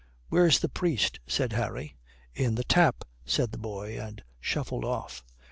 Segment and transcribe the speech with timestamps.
[0.29, 1.95] "Where's the priest?" said Harry.
[2.33, 5.23] "In the tap," said the boy, and shuffled off.